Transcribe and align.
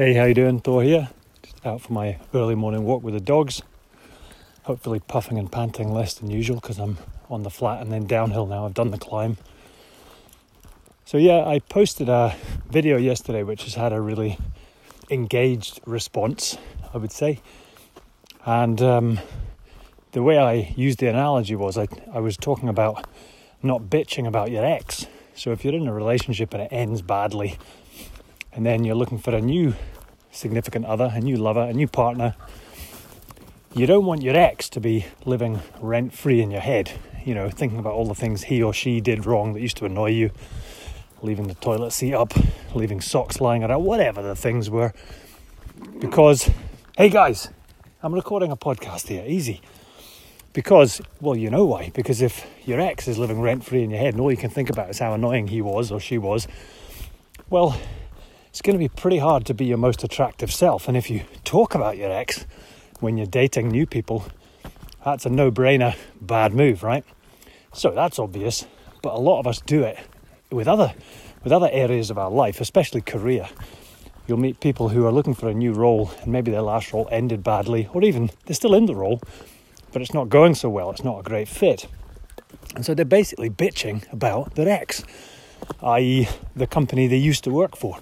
Hey, 0.00 0.14
how 0.14 0.24
you 0.24 0.32
doing? 0.32 0.60
Thor 0.60 0.82
here. 0.82 1.10
Just 1.42 1.66
out 1.66 1.82
for 1.82 1.92
my 1.92 2.18
early 2.32 2.54
morning 2.54 2.84
walk 2.84 3.02
with 3.02 3.12
the 3.12 3.20
dogs. 3.20 3.60
Hopefully 4.62 4.98
puffing 4.98 5.36
and 5.36 5.52
panting 5.52 5.92
less 5.92 6.14
than 6.14 6.30
usual 6.30 6.56
because 6.56 6.78
I'm 6.78 6.96
on 7.28 7.42
the 7.42 7.50
flat 7.50 7.82
and 7.82 7.92
then 7.92 8.06
downhill 8.06 8.46
now. 8.46 8.64
I've 8.64 8.72
done 8.72 8.92
the 8.92 8.96
climb. 8.96 9.36
So 11.04 11.18
yeah, 11.18 11.44
I 11.44 11.58
posted 11.58 12.08
a 12.08 12.34
video 12.70 12.96
yesterday 12.96 13.42
which 13.42 13.64
has 13.64 13.74
had 13.74 13.92
a 13.92 14.00
really 14.00 14.38
engaged 15.10 15.80
response, 15.84 16.56
I 16.94 16.96
would 16.96 17.12
say. 17.12 17.40
And 18.46 18.80
um, 18.80 19.20
the 20.12 20.22
way 20.22 20.38
I 20.38 20.72
used 20.78 21.00
the 21.00 21.08
analogy 21.08 21.56
was 21.56 21.76
I, 21.76 21.88
I 22.10 22.20
was 22.20 22.38
talking 22.38 22.70
about 22.70 23.06
not 23.62 23.82
bitching 23.82 24.26
about 24.26 24.50
your 24.50 24.64
ex. 24.64 25.04
So 25.34 25.52
if 25.52 25.62
you're 25.62 25.74
in 25.74 25.86
a 25.86 25.92
relationship 25.92 26.54
and 26.54 26.62
it 26.62 26.72
ends 26.72 27.02
badly, 27.02 27.58
and 28.52 28.66
then 28.66 28.84
you're 28.84 28.96
looking 28.96 29.18
for 29.18 29.34
a 29.34 29.40
new 29.40 29.74
significant 30.30 30.84
other, 30.86 31.10
a 31.12 31.20
new 31.20 31.36
lover, 31.36 31.62
a 31.62 31.72
new 31.72 31.88
partner, 31.88 32.34
you 33.74 33.86
don't 33.86 34.04
want 34.04 34.22
your 34.22 34.36
ex 34.36 34.68
to 34.70 34.80
be 34.80 35.06
living 35.24 35.60
rent 35.80 36.12
free 36.12 36.40
in 36.40 36.50
your 36.50 36.60
head, 36.60 36.92
you 37.24 37.34
know, 37.34 37.48
thinking 37.48 37.78
about 37.78 37.92
all 37.92 38.06
the 38.06 38.14
things 38.14 38.44
he 38.44 38.62
or 38.62 38.72
she 38.72 39.00
did 39.00 39.26
wrong 39.26 39.52
that 39.52 39.60
used 39.60 39.76
to 39.76 39.84
annoy 39.84 40.10
you, 40.10 40.30
leaving 41.22 41.46
the 41.46 41.54
toilet 41.54 41.92
seat 41.92 42.14
up, 42.14 42.32
leaving 42.74 43.00
socks 43.00 43.40
lying 43.40 43.62
around, 43.62 43.84
whatever 43.84 44.22
the 44.22 44.34
things 44.34 44.68
were. 44.68 44.92
Because, 46.00 46.50
hey 46.96 47.08
guys, 47.08 47.48
I'm 48.02 48.14
recording 48.14 48.50
a 48.50 48.56
podcast 48.56 49.08
here, 49.08 49.24
easy. 49.26 49.60
Because, 50.52 51.00
well, 51.20 51.36
you 51.36 51.48
know 51.48 51.64
why. 51.64 51.90
Because 51.94 52.20
if 52.20 52.44
your 52.64 52.80
ex 52.80 53.06
is 53.06 53.18
living 53.18 53.40
rent 53.40 53.64
free 53.64 53.84
in 53.84 53.90
your 53.90 54.00
head 54.00 54.14
and 54.14 54.20
all 54.20 54.32
you 54.32 54.36
can 54.36 54.50
think 54.50 54.68
about 54.68 54.90
is 54.90 54.98
how 54.98 55.14
annoying 55.14 55.46
he 55.46 55.62
was 55.62 55.92
or 55.92 56.00
she 56.00 56.18
was, 56.18 56.48
well, 57.48 57.80
it's 58.50 58.62
going 58.62 58.74
to 58.74 58.78
be 58.78 58.88
pretty 58.88 59.18
hard 59.18 59.46
to 59.46 59.54
be 59.54 59.64
your 59.64 59.78
most 59.78 60.02
attractive 60.02 60.52
self. 60.52 60.88
And 60.88 60.96
if 60.96 61.08
you 61.08 61.22
talk 61.44 61.74
about 61.74 61.96
your 61.96 62.10
ex 62.10 62.46
when 62.98 63.16
you're 63.16 63.26
dating 63.26 63.68
new 63.68 63.86
people, 63.86 64.26
that's 65.04 65.24
a 65.24 65.30
no 65.30 65.50
brainer 65.50 65.96
bad 66.20 66.52
move, 66.52 66.82
right? 66.82 67.04
So 67.72 67.92
that's 67.92 68.18
obvious, 68.18 68.66
but 69.02 69.14
a 69.14 69.18
lot 69.18 69.38
of 69.38 69.46
us 69.46 69.60
do 69.60 69.84
it 69.84 69.98
with 70.50 70.66
other 70.66 70.92
with 71.42 71.52
other 71.52 71.70
areas 71.72 72.10
of 72.10 72.18
our 72.18 72.30
life, 72.30 72.60
especially 72.60 73.00
career. 73.00 73.48
You'll 74.26 74.38
meet 74.38 74.60
people 74.60 74.90
who 74.90 75.06
are 75.06 75.12
looking 75.12 75.34
for 75.34 75.48
a 75.48 75.54
new 75.54 75.72
role 75.72 76.10
and 76.20 76.30
maybe 76.30 76.50
their 76.50 76.60
last 76.60 76.92
role 76.92 77.08
ended 77.10 77.42
badly, 77.42 77.88
or 77.94 78.02
even 78.02 78.30
they're 78.44 78.54
still 78.54 78.74
in 78.74 78.86
the 78.86 78.94
role, 78.94 79.22
but 79.92 80.02
it's 80.02 80.12
not 80.12 80.28
going 80.28 80.54
so 80.54 80.68
well, 80.68 80.90
it's 80.90 81.02
not 81.02 81.18
a 81.18 81.22
great 81.22 81.48
fit. 81.48 81.86
And 82.74 82.84
so 82.84 82.94
they're 82.94 83.06
basically 83.06 83.48
bitching 83.48 84.10
about 84.12 84.54
their 84.54 84.68
ex, 84.68 85.02
i.e., 85.82 86.28
the 86.54 86.66
company 86.66 87.06
they 87.06 87.16
used 87.16 87.42
to 87.44 87.50
work 87.50 87.76
for 87.76 87.98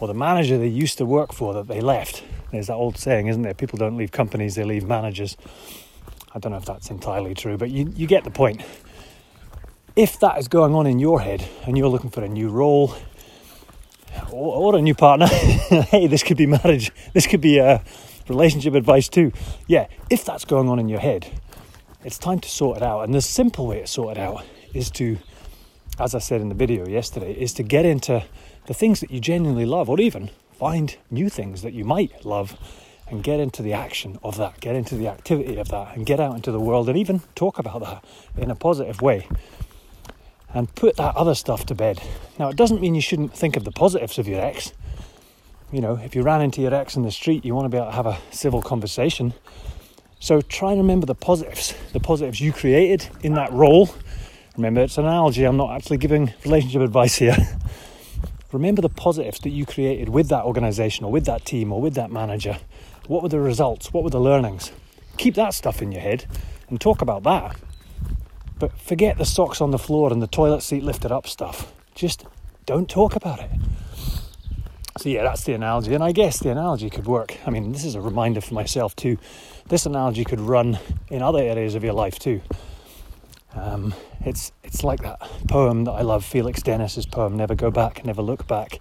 or 0.00 0.08
the 0.08 0.14
manager 0.14 0.58
they 0.58 0.68
used 0.68 0.98
to 0.98 1.06
work 1.06 1.32
for 1.32 1.54
that 1.54 1.68
they 1.68 1.80
left. 1.80 2.22
There's 2.50 2.68
that 2.68 2.74
old 2.74 2.98
saying, 2.98 3.26
isn't 3.28 3.42
there? 3.42 3.54
People 3.54 3.78
don't 3.78 3.96
leave 3.96 4.12
companies, 4.12 4.54
they 4.54 4.64
leave 4.64 4.84
managers. 4.84 5.36
I 6.34 6.38
don't 6.38 6.52
know 6.52 6.58
if 6.58 6.64
that's 6.64 6.90
entirely 6.90 7.34
true, 7.34 7.56
but 7.56 7.70
you, 7.70 7.92
you 7.94 8.06
get 8.06 8.24
the 8.24 8.30
point. 8.30 8.62
If 9.96 10.18
that 10.20 10.38
is 10.38 10.48
going 10.48 10.74
on 10.74 10.86
in 10.86 10.98
your 10.98 11.20
head 11.20 11.48
and 11.66 11.78
you're 11.78 11.88
looking 11.88 12.10
for 12.10 12.22
a 12.22 12.28
new 12.28 12.48
role 12.48 12.94
or, 14.32 14.74
or 14.74 14.76
a 14.76 14.82
new 14.82 14.94
partner, 14.94 15.26
hey, 15.28 16.08
this 16.08 16.22
could 16.22 16.36
be 16.36 16.46
marriage, 16.46 16.90
this 17.12 17.26
could 17.26 17.40
be 17.40 17.58
a 17.58 17.82
relationship 18.28 18.74
advice 18.74 19.08
too. 19.08 19.32
Yeah, 19.66 19.86
if 20.10 20.24
that's 20.24 20.44
going 20.44 20.68
on 20.68 20.78
in 20.78 20.88
your 20.88 21.00
head, 21.00 21.26
it's 22.04 22.18
time 22.18 22.40
to 22.40 22.48
sort 22.48 22.78
it 22.78 22.82
out. 22.82 23.02
And 23.02 23.14
the 23.14 23.20
simple 23.20 23.66
way 23.66 23.80
to 23.80 23.86
sort 23.86 24.16
it 24.16 24.20
out 24.20 24.44
is 24.72 24.90
to, 24.92 25.18
as 25.98 26.14
I 26.14 26.18
said 26.18 26.40
in 26.40 26.48
the 26.48 26.54
video 26.54 26.86
yesterday, 26.86 27.32
is 27.32 27.52
to 27.54 27.62
get 27.62 27.84
into 27.84 28.24
the 28.66 28.74
things 28.74 29.00
that 29.00 29.10
you 29.10 29.20
genuinely 29.20 29.66
love, 29.66 29.88
or 29.88 30.00
even 30.00 30.30
find 30.52 30.96
new 31.10 31.28
things 31.28 31.62
that 31.62 31.72
you 31.72 31.84
might 31.84 32.24
love 32.24 32.56
and 33.08 33.22
get 33.22 33.38
into 33.38 33.62
the 33.62 33.72
action 33.72 34.18
of 34.22 34.36
that, 34.38 34.60
get 34.60 34.74
into 34.74 34.96
the 34.96 35.08
activity 35.08 35.56
of 35.56 35.68
that, 35.68 35.94
and 35.94 36.06
get 36.06 36.20
out 36.20 36.34
into 36.34 36.50
the 36.50 36.60
world 36.60 36.88
and 36.88 36.96
even 36.96 37.20
talk 37.34 37.58
about 37.58 37.80
that 37.80 38.04
in 38.36 38.50
a 38.50 38.54
positive 38.54 39.02
way 39.02 39.28
and 40.54 40.72
put 40.74 40.96
that 40.96 41.14
other 41.16 41.34
stuff 41.34 41.66
to 41.66 41.74
bed. 41.74 42.00
Now, 42.38 42.48
it 42.48 42.56
doesn't 42.56 42.80
mean 42.80 42.94
you 42.94 43.00
shouldn't 43.00 43.36
think 43.36 43.56
of 43.56 43.64
the 43.64 43.72
positives 43.72 44.18
of 44.18 44.28
your 44.28 44.40
ex. 44.40 44.72
You 45.72 45.80
know, 45.80 45.96
if 45.96 46.14
you 46.14 46.22
ran 46.22 46.40
into 46.40 46.60
your 46.60 46.72
ex 46.72 46.96
in 46.96 47.02
the 47.02 47.10
street, 47.10 47.44
you 47.44 47.54
want 47.54 47.66
to 47.66 47.68
be 47.68 47.76
able 47.76 47.90
to 47.90 47.96
have 47.96 48.06
a 48.06 48.18
civil 48.30 48.62
conversation. 48.62 49.34
So 50.20 50.40
try 50.40 50.70
and 50.70 50.80
remember 50.80 51.06
the 51.06 51.14
positives, 51.14 51.74
the 51.92 52.00
positives 52.00 52.40
you 52.40 52.52
created 52.52 53.08
in 53.22 53.34
that 53.34 53.52
role. 53.52 53.94
Remember, 54.56 54.82
it's 54.82 54.98
an 54.98 55.04
analogy, 55.04 55.44
I'm 55.44 55.56
not 55.56 55.74
actually 55.74 55.98
giving 55.98 56.32
relationship 56.44 56.82
advice 56.82 57.16
here. 57.16 57.36
remember 58.54 58.80
the 58.80 58.88
positives 58.88 59.40
that 59.40 59.50
you 59.50 59.66
created 59.66 60.08
with 60.08 60.28
that 60.28 60.44
organization 60.44 61.04
or 61.04 61.10
with 61.10 61.26
that 61.26 61.44
team 61.44 61.72
or 61.72 61.80
with 61.80 61.94
that 61.94 62.10
manager. 62.10 62.58
What 63.08 63.22
were 63.22 63.28
the 63.28 63.40
results? 63.40 63.92
What 63.92 64.04
were 64.04 64.10
the 64.10 64.20
learnings? 64.20 64.70
Keep 65.16 65.34
that 65.34 65.54
stuff 65.54 65.82
in 65.82 65.90
your 65.90 66.00
head 66.00 66.26
and 66.70 66.80
talk 66.80 67.02
about 67.02 67.24
that. 67.24 67.56
But 68.58 68.78
forget 68.80 69.18
the 69.18 69.24
socks 69.24 69.60
on 69.60 69.72
the 69.72 69.78
floor 69.78 70.12
and 70.12 70.22
the 70.22 70.28
toilet 70.28 70.62
seat 70.62 70.84
lifted 70.84 71.10
up 71.10 71.26
stuff. 71.26 71.72
Just 71.96 72.24
don't 72.64 72.88
talk 72.88 73.16
about 73.16 73.40
it. 73.40 73.50
So, 74.98 75.08
yeah, 75.08 75.24
that's 75.24 75.42
the 75.42 75.54
analogy. 75.54 75.92
And 75.92 76.04
I 76.04 76.12
guess 76.12 76.38
the 76.38 76.50
analogy 76.50 76.88
could 76.88 77.06
work. 77.06 77.36
I 77.44 77.50
mean, 77.50 77.72
this 77.72 77.84
is 77.84 77.96
a 77.96 78.00
reminder 78.00 78.40
for 78.40 78.54
myself 78.54 78.94
too. 78.94 79.18
This 79.66 79.84
analogy 79.84 80.24
could 80.24 80.40
run 80.40 80.78
in 81.08 81.20
other 81.20 81.40
areas 81.40 81.74
of 81.74 81.82
your 81.82 81.92
life 81.92 82.20
too. 82.20 82.40
Um, 83.56 83.94
it's 84.24 84.52
it's 84.62 84.82
like 84.82 85.02
that 85.02 85.20
poem 85.48 85.84
that 85.84 85.92
I 85.92 86.02
love, 86.02 86.24
Felix 86.24 86.62
Dennis's 86.62 87.06
poem, 87.06 87.36
"Never 87.36 87.54
Go 87.54 87.70
Back, 87.70 88.04
Never 88.04 88.22
Look 88.22 88.46
Back," 88.46 88.80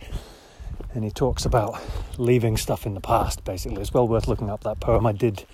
and 0.94 1.03
he 1.03 1.11
talks 1.11 1.45
about 1.45 1.79
leaving 2.17 2.57
stuff 2.57 2.85
in 2.85 2.94
the 2.94 3.01
past. 3.01 3.44
Basically, 3.44 3.81
it's 3.81 3.94
well 3.94 4.07
worth 4.07 4.28
looking 4.28 4.50
up 4.50 4.63
that 4.63 4.79
poem. 4.79 5.06
I 5.06 5.12
did 5.12 5.45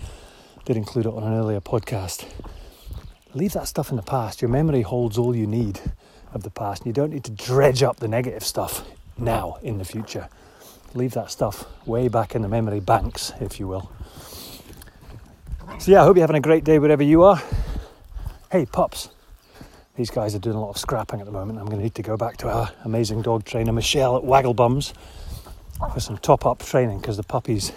did 0.65 0.77
include 0.77 1.05
it 1.05 1.13
on 1.13 1.23
an 1.23 1.33
earlier 1.33 1.59
podcast. 1.59 2.25
Leave 3.33 3.53
that 3.53 3.67
stuff 3.67 3.89
in 3.89 3.95
the 3.95 4.03
past. 4.03 4.41
Your 4.41 4.49
memory 4.49 4.81
holds 4.81 5.17
all 5.17 5.35
you 5.35 5.45
need 5.45 5.79
of 6.33 6.43
the 6.43 6.49
past. 6.49 6.81
And 6.81 6.87
you 6.87 6.93
don't 6.93 7.11
need 7.11 7.23
to 7.25 7.31
dredge 7.31 7.83
up 7.83 7.97
the 7.97 8.07
negative 8.07 8.43
stuff 8.43 8.83
now 9.17 9.57
in 9.61 9.77
the 9.77 9.85
future. 9.85 10.29
Leave 10.95 11.13
that 11.13 11.29
stuff 11.29 11.65
way 11.85 12.07
back 12.07 12.33
in 12.33 12.41
the 12.41 12.47
memory 12.47 12.79
banks, 12.79 13.31
if 13.39 13.59
you 13.59 13.67
will. 13.67 13.91
So 15.77 15.91
yeah, 15.91 16.01
I 16.01 16.05
hope 16.05 16.17
you're 16.17 16.23
having 16.23 16.35
a 16.35 16.41
great 16.41 16.63
day 16.63 16.79
wherever 16.79 17.03
you 17.03 17.23
are 17.23 17.41
hey 18.51 18.65
pups. 18.65 19.09
These 19.95 20.09
guys 20.09 20.33
are 20.33 20.39
doing 20.39 20.55
a 20.55 20.59
lot 20.59 20.71
of 20.71 20.77
scrapping 20.79 21.19
at 21.19 21.27
the 21.27 21.31
moment. 21.31 21.59
I'm 21.59 21.65
going 21.65 21.77
to 21.77 21.83
need 21.83 21.93
to 21.95 22.01
go 22.01 22.17
back 22.17 22.37
to 22.37 22.49
our 22.49 22.71
amazing 22.83 23.21
dog 23.21 23.45
trainer 23.45 23.71
michelle 23.71 24.17
at 24.17 24.23
waggle 24.23 24.55
bums 24.55 24.91
for 25.93 25.99
some 25.99 26.17
top 26.17 26.47
up 26.47 26.57
training 26.65 26.99
because 26.99 27.15
the 27.15 27.23
puppy's 27.23 27.71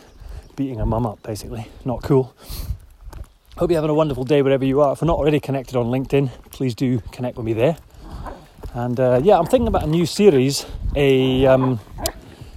beating 0.56 0.78
her 0.78 0.86
mum 0.86 1.04
up 1.04 1.22
basically. 1.22 1.68
Not 1.84 2.02
cool. 2.02 2.34
Hope 3.58 3.70
you're 3.70 3.76
having 3.76 3.90
a 3.90 3.94
wonderful 3.94 4.24
day 4.24 4.40
wherever 4.40 4.64
you 4.64 4.80
are. 4.80 4.94
If 4.94 5.02
you're 5.02 5.08
not 5.08 5.18
already 5.18 5.40
connected 5.40 5.76
on 5.76 5.86
linkedin 5.86 6.30
please 6.50 6.74
do 6.74 7.00
connect 7.12 7.36
with 7.36 7.44
me 7.44 7.52
there. 7.52 7.76
And 8.72 8.98
uh, 8.98 9.20
yeah 9.22 9.38
i'm 9.38 9.46
thinking 9.46 9.68
about 9.68 9.82
a 9.82 9.88
new 9.88 10.06
series 10.06 10.64
a 10.96 11.44
um, 11.44 11.80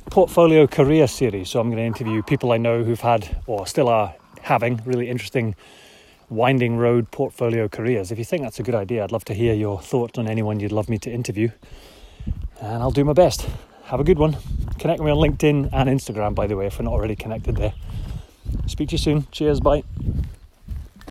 portfolio 0.10 0.68
career 0.68 1.08
series. 1.08 1.50
So 1.50 1.60
i'm 1.60 1.68
going 1.70 1.80
to 1.80 1.84
interview 1.84 2.24
people 2.24 2.54
i 2.54 2.58
know 2.58 2.86
who've 2.86 3.02
had 3.02 3.42
or 3.46 3.68
still 3.68 3.90
are 3.90 4.16
having 4.42 4.82
really 4.86 5.10
interesting 5.10 5.54
winding 6.30 6.78
road 6.78 7.12
portfolio 7.12 7.68
careers. 7.68 8.12
If 8.12 8.18
you 8.18 8.26
think 8.26 8.44
that's 8.44 8.60
a 8.60 8.64
good 8.64 8.76
idea, 8.76 9.04
I'd 9.04 9.12
love 9.12 9.26
to 9.26 9.34
hear 9.34 9.54
your 9.54 9.82
thoughts 9.82 10.18
on 10.18 10.28
anyone 10.28 10.60
you'd 10.60 10.72
love 10.72 10.90
me 10.90 10.98
to 11.00 11.12
interview. 11.12 11.50
And 12.62 12.82
I'll 12.82 12.92
do 12.92 13.04
my 13.04 13.14
best. 13.14 13.48
Have 13.86 14.00
a 14.00 14.04
good 14.04 14.18
one. 14.18 14.38
Connect 14.80 15.02
me 15.02 15.12
on 15.12 15.18
LinkedIn 15.18 15.70
and 15.72 15.90
Instagram, 15.90 16.34
by 16.34 16.48
the 16.48 16.56
way, 16.56 16.68
if 16.68 16.80
we're 16.80 16.86
not 16.86 16.94
already 16.94 17.16
connected 17.16 17.56
there. 17.56 17.74
Speak 18.68 18.90
to 18.90 18.94
you 18.94 18.98
soon. 18.98 19.28
Cheers. 19.32 19.60
Bye. 19.60 19.84